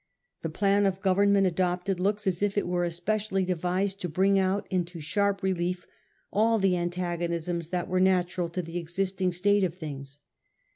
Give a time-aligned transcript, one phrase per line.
[0.41, 4.65] The plan of government adopted looks as if it were especially devised to bring out
[4.71, 5.85] into sharp relief
[6.33, 10.17] all the antagonisms that were natural to the existing state of things.